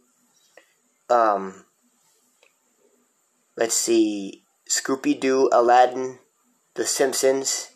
Um, 1.09 1.64
let's 3.57 3.75
see, 3.75 4.43
Scooby 4.68 5.18
Doo, 5.18 5.49
Aladdin, 5.53 6.18
The 6.75 6.85
Simpsons, 6.85 7.71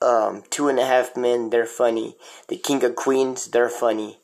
um, 0.00 0.42
Two 0.50 0.68
and 0.68 0.78
a 0.78 0.86
Half 0.86 1.16
Men, 1.16 1.50
they're 1.50 1.66
funny. 1.66 2.16
The 2.48 2.56
King 2.56 2.84
of 2.84 2.96
Queens, 2.96 3.48
they're 3.48 3.68
funny. 3.68 4.18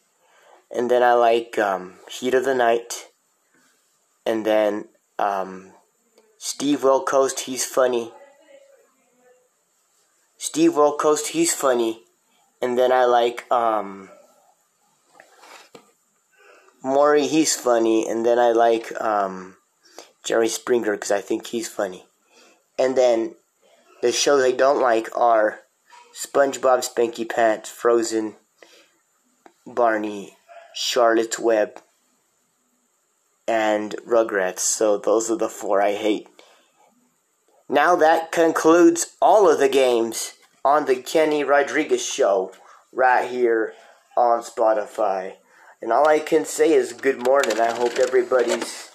And 0.71 0.91
then 0.91 1.03
I 1.03 1.15
like 1.15 1.59
um, 1.59 1.95
Heat 2.11 2.35
of 2.35 2.45
the 2.45 2.55
Night. 2.55 3.09
And 4.27 4.45
then 4.45 4.87
um, 5.19 5.73
Steve 6.39 6.81
Wilkos, 6.81 7.41
he's 7.41 7.65
funny. 7.65 8.13
Steve 10.39 10.73
Wilkos, 10.73 11.29
he's 11.29 11.55
funny. 11.55 12.03
And 12.61 12.79
then 12.79 12.93
I 12.93 13.05
like 13.05 13.51
um, 13.53 14.09
Maury, 16.83 17.27
he's 17.27 17.55
funny. 17.55 18.09
And 18.09 18.25
then 18.25 18.39
I 18.39 18.53
like 18.53 18.93
um, 19.01 19.57
Jerry 20.25 20.49
Springer 20.49 20.93
because 20.93 21.11
I 21.11 21.21
think 21.21 21.47
he's 21.47 21.69
funny. 21.69 22.05
And 22.79 22.97
then 22.97 23.35
the 24.03 24.13
shows 24.13 24.43
I 24.43 24.53
don't 24.53 24.81
like 24.81 25.09
are 25.17 25.61
SpongeBob 26.15 26.89
Spanky 26.89 27.29
Pants, 27.29 27.69
Frozen, 27.69 28.37
Barney, 29.67 30.37
Charlotte's 30.73 31.41
Web, 31.41 31.81
and 33.49 33.97
Rugrats. 34.07 34.61
So 34.61 34.97
those 34.97 35.29
are 35.29 35.37
the 35.37 35.49
four 35.49 35.83
I 35.83 35.95
hate. 35.95 36.29
Now 37.69 37.97
that 37.97 38.31
concludes 38.31 39.17
all 39.21 39.51
of 39.51 39.59
the 39.59 39.69
games 39.69 40.35
on 40.65 40.87
the 40.87 40.97
Kenny 40.97 41.43
Rodriguez 41.43 42.07
show 42.07 42.53
right 42.93 43.29
here 43.29 43.75
on 44.17 44.43
Spotify. 44.43 45.35
And 45.83 45.93
all 45.93 46.07
I 46.09 46.21
can 46.21 46.45
say 46.45 46.73
is 46.73 46.93
good 46.93 47.25
morning. 47.25 47.61
I 47.61 47.73
hope 47.75 47.99
everybody's 47.99 48.91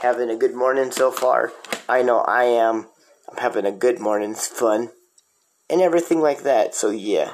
having 0.00 0.30
a 0.30 0.36
good 0.36 0.54
morning 0.54 0.90
so 0.90 1.10
far. 1.10 1.52
I 1.86 2.02
know 2.02 2.20
I 2.20 2.44
am. 2.44 2.86
I'm 3.28 3.36
having 3.38 3.66
a 3.66 3.72
good 3.72 4.00
morning. 4.00 4.30
It's 4.30 4.48
fun. 4.48 4.90
And 5.68 5.80
everything 5.80 6.20
like 6.20 6.42
that. 6.44 6.74
So 6.74 6.90
yeah. 6.90 7.32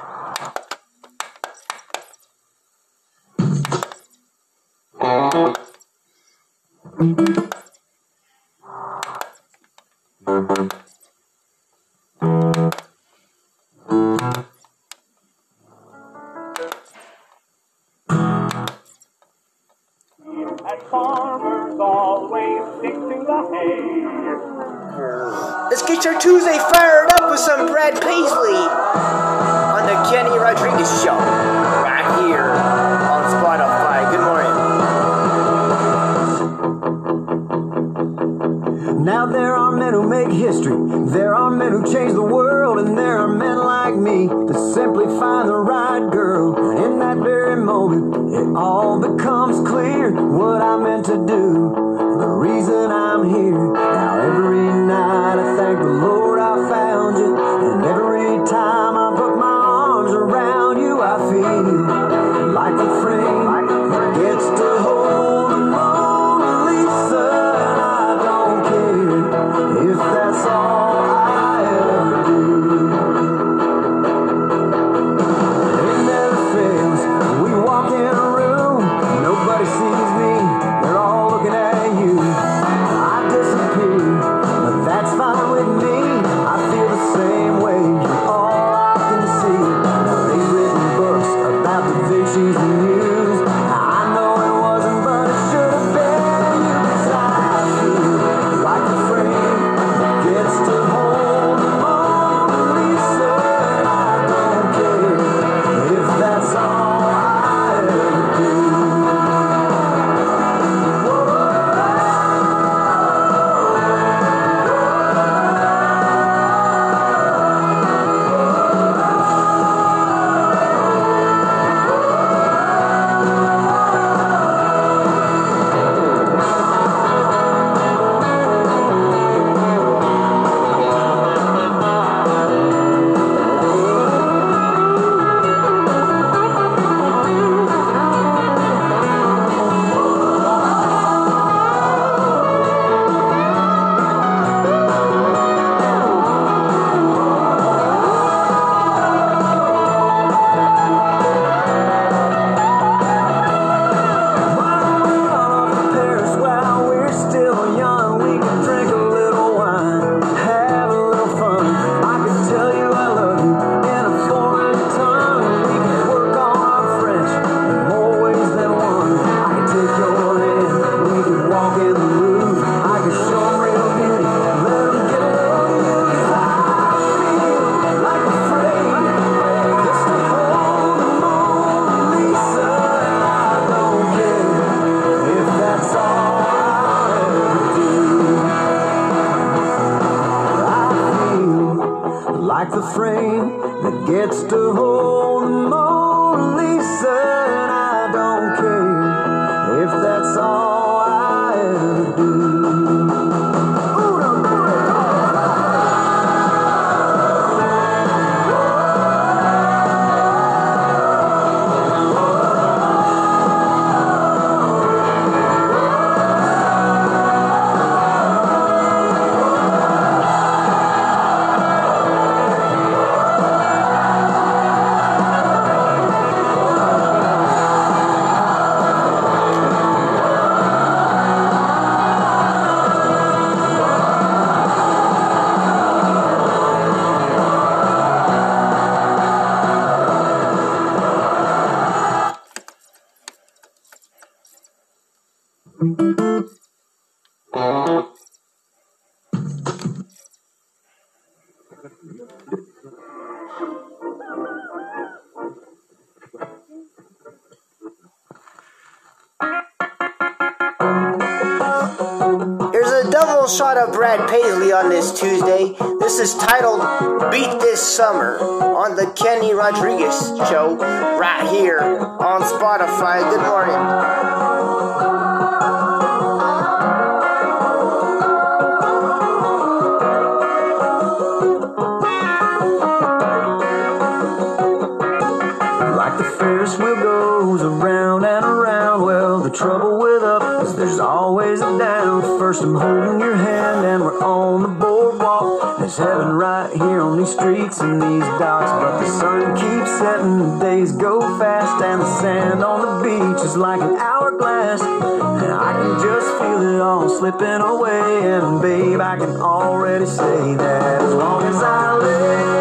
slipping 307.33 307.61
away, 307.61 308.31
and 308.31 308.61
babe, 308.61 308.99
I 308.99 309.17
can 309.17 309.35
already 309.37 310.05
say 310.05 310.55
that 310.55 311.01
as 311.01 311.13
long 311.13 311.43
as 311.43 311.55
I 311.55 311.95
live. 311.95 312.52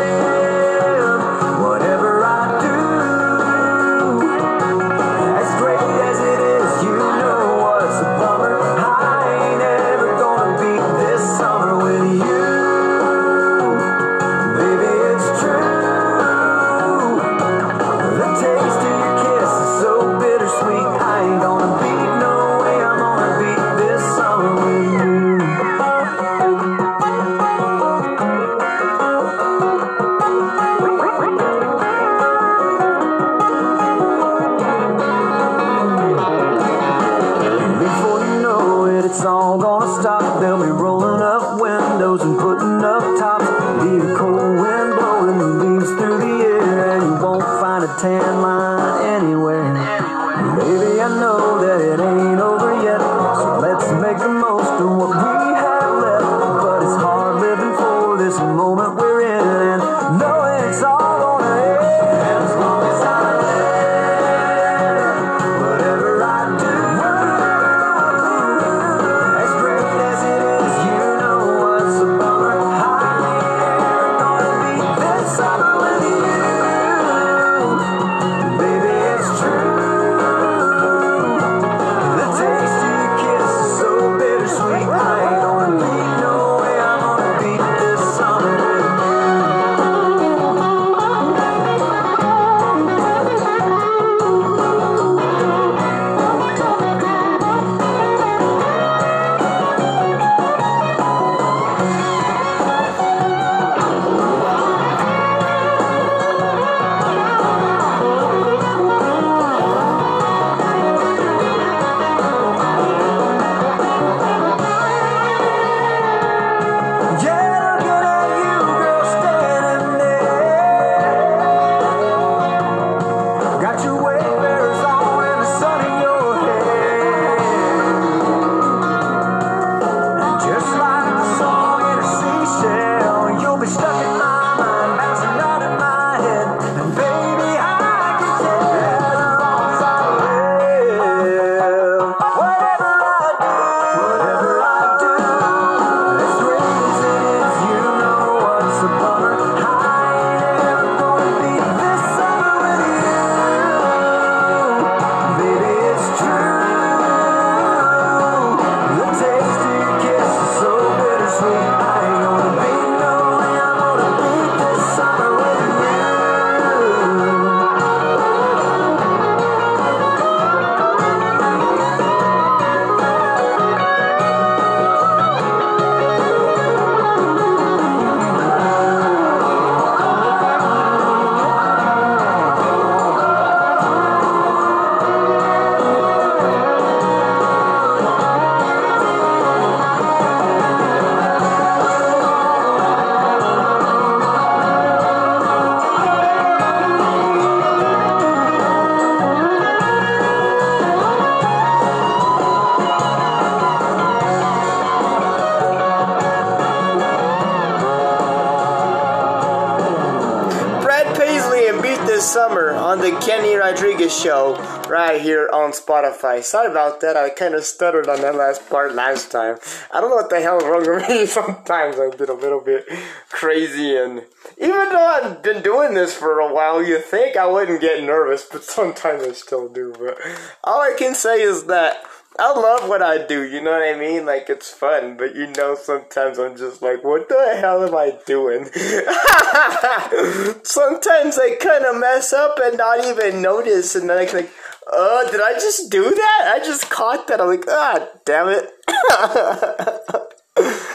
Right 214.92 215.22
here 215.22 215.48
on 215.50 215.72
Spotify. 215.72 216.42
Sorry 216.42 216.70
about 216.70 217.00
that. 217.00 217.16
I 217.16 217.30
kind 217.30 217.54
of 217.54 217.64
stuttered 217.64 218.10
on 218.10 218.20
that 218.20 218.34
last 218.34 218.68
part 218.68 218.94
last 218.94 219.30
time. 219.30 219.56
I 219.90 220.02
don't 220.02 220.10
know 220.10 220.16
what 220.16 220.28
the 220.28 220.42
hell 220.42 220.58
is 220.58 220.64
wrong 220.64 220.86
with 220.86 221.08
me. 221.08 221.24
Sometimes 221.26 221.98
I've 221.98 222.18
been 222.18 222.28
a 222.28 222.34
little 222.34 222.60
bit 222.60 222.86
crazy, 223.30 223.96
and 223.96 224.22
even 224.58 224.90
though 224.90 225.06
I've 225.06 225.42
been 225.42 225.62
doing 225.62 225.94
this 225.94 226.14
for 226.14 226.40
a 226.40 226.52
while, 226.52 226.84
you 226.84 227.00
think 227.00 227.38
I 227.38 227.46
wouldn't 227.46 227.80
get 227.80 228.04
nervous, 228.04 228.44
but 228.44 228.64
sometimes 228.64 229.22
I 229.22 229.32
still 229.32 229.66
do. 229.66 229.94
But 229.98 230.18
all 230.62 230.82
I 230.82 230.94
can 230.96 231.14
say 231.14 231.40
is 231.40 231.64
that. 231.64 232.04
I 232.38 232.50
love 232.50 232.88
what 232.88 233.02
I 233.02 233.26
do, 233.26 233.42
you 233.42 233.60
know 233.60 233.72
what 233.72 233.82
I 233.82 233.94
mean? 233.94 234.24
Like, 234.24 234.48
it's 234.48 234.70
fun, 234.70 235.18
but 235.18 235.36
you 235.36 235.48
know, 235.48 235.74
sometimes 235.74 236.38
I'm 236.38 236.56
just 236.56 236.80
like, 236.80 237.04
what 237.04 237.28
the 237.28 237.58
hell 237.60 237.86
am 237.86 237.94
I 237.94 238.18
doing? 238.24 238.64
sometimes 240.64 241.38
I 241.38 241.56
kind 241.60 241.84
of 241.84 242.00
mess 242.00 242.32
up 242.32 242.58
and 242.64 242.78
not 242.78 243.04
even 243.04 243.42
notice, 243.42 243.94
and 243.94 244.08
then 244.08 244.16
I 244.16 244.24
can, 244.24 244.36
like, 244.36 244.50
uh, 244.92 245.30
did 245.30 245.40
I 245.40 245.54
just 245.54 245.90
do 245.90 246.02
that? 246.02 246.52
I 246.54 246.58
just 246.64 246.90
caught 246.90 247.26
that. 247.28 247.40
I'm 247.40 247.48
like, 247.48 247.64
ah, 247.68 248.06
damn 248.24 248.48
it. 248.48 248.70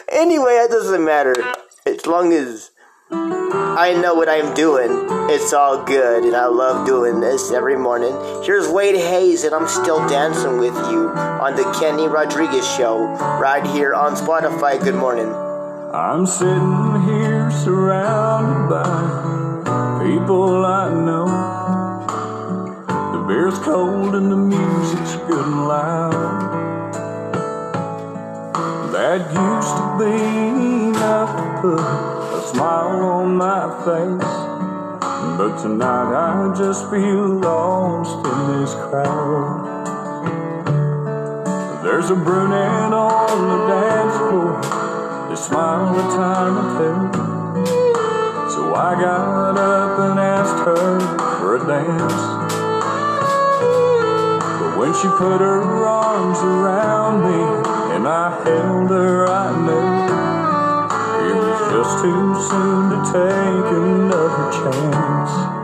anyway, 0.11 0.53
it 0.63 0.71
doesn't 0.71 1.03
matter. 1.03 1.35
As 1.85 2.05
long 2.05 2.33
as 2.33 2.71
I 3.09 3.93
know 3.93 4.15
what 4.15 4.27
I'm 4.27 4.53
doing. 4.53 4.89
It's 5.29 5.53
all 5.53 5.83
good, 5.83 6.23
and 6.23 6.35
I 6.35 6.47
love 6.47 6.85
doing 6.87 7.19
this 7.19 7.51
every 7.51 7.77
morning. 7.77 8.11
Here's 8.43 8.67
Wade 8.67 8.95
Hayes, 8.95 9.43
and 9.43 9.53
I'm 9.53 9.67
still 9.67 10.07
dancing 10.09 10.57
with 10.57 10.75
you 10.89 11.09
on 11.09 11.55
the 11.55 11.63
Kenny 11.79 12.07
Rodriguez 12.07 12.67
Show, 12.75 13.05
right 13.39 13.65
here 13.67 13.93
on 13.93 14.15
Spotify. 14.15 14.83
Good 14.83 14.95
morning. 14.95 15.31
I'm 15.93 16.25
sitting 16.25 17.01
here 17.03 17.51
surrounded 17.51 18.69
by 18.69 20.03
people 20.03 20.65
I 20.65 20.89
know. 20.93 21.66
Beer's 23.27 23.59
cold 23.59 24.15
and 24.15 24.31
the 24.31 24.37
music's 24.37 25.17
good 25.27 25.45
and 25.45 25.67
loud. 25.67 26.13
That 28.93 29.19
used 29.19 29.75
to 29.75 29.85
be 29.99 30.15
enough 30.87 31.35
to 31.35 31.61
put 31.61 32.37
a 32.37 32.41
smile 32.47 33.03
on 33.03 33.35
my 33.35 33.67
face. 33.83 34.33
But 35.37 35.61
tonight 35.61 36.15
I 36.15 36.55
just 36.57 36.89
feel 36.89 37.27
lost 37.41 38.15
in 38.25 38.61
this 38.61 38.73
crowd. 38.75 39.83
There's 41.83 42.09
a 42.09 42.15
brunette 42.15 42.93
on 42.93 43.41
the 43.49 43.67
dance 43.67 44.17
floor 44.19 44.61
that 45.27 45.37
smiled 45.37 45.97
a 45.97 46.01
time 46.15 46.55
or 46.63 46.69
two. 46.79 47.19
So 48.51 48.73
I 48.73 48.95
got 49.01 49.57
up 49.57 49.99
and 49.99 50.17
asked 50.17 50.63
her 50.65 50.99
for 51.41 51.57
a 51.57 51.67
dance. 51.67 52.36
When 54.77 54.93
she 54.93 55.07
put 55.07 55.41
her 55.41 55.85
arms 55.85 56.37
around 56.37 57.23
me 57.23 57.95
and 57.95 58.07
I 58.07 58.29
held 58.43 58.91
her, 58.91 59.25
I 59.27 59.49
knew 59.65 59.87
it 61.29 61.35
was 61.35 61.59
just 61.73 62.03
too 62.03 62.35
soon 62.47 62.91
to 62.91 62.99
take 63.11 63.71
another 63.73 64.51
chance. 64.51 65.56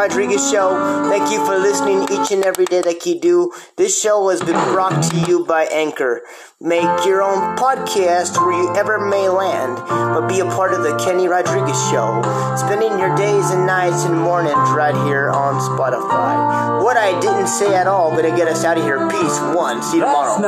Rodriguez 0.00 0.50
Show. 0.50 0.72
Thank 1.10 1.30
you 1.30 1.44
for 1.44 1.58
listening 1.58 2.04
each 2.04 2.30
and 2.32 2.42
every 2.42 2.64
day 2.64 2.80
that 2.80 3.04
you 3.04 3.20
do. 3.20 3.52
This 3.76 4.00
show 4.00 4.30
has 4.30 4.40
been 4.40 4.56
brought 4.72 5.02
to 5.10 5.16
you 5.28 5.44
by 5.44 5.64
Anchor. 5.64 6.22
Make 6.58 7.04
your 7.04 7.20
own 7.22 7.54
podcast 7.58 8.38
where 8.38 8.56
you 8.56 8.74
ever 8.76 8.98
may 8.98 9.28
land, 9.28 9.76
but 9.76 10.26
be 10.26 10.40
a 10.40 10.46
part 10.46 10.72
of 10.72 10.82
the 10.84 10.96
Kenny 11.04 11.28
Rodriguez 11.28 11.76
Show. 11.90 12.22
Spending 12.56 12.98
your 12.98 13.14
days 13.14 13.50
and 13.50 13.66
nights 13.66 14.04
and 14.04 14.16
mornings 14.18 14.70
right 14.70 14.96
here 15.04 15.28
on 15.28 15.60
Spotify. 15.60 16.82
What 16.82 16.96
I 16.96 17.20
didn't 17.20 17.48
say 17.48 17.74
at 17.74 17.86
all, 17.86 18.10
gonna 18.16 18.34
get 18.34 18.48
us 18.48 18.64
out 18.64 18.78
of 18.78 18.84
here. 18.84 19.06
Peace. 19.10 19.38
One. 19.54 19.82
See 19.82 19.98
you 19.98 20.04
tomorrow. 20.04 20.40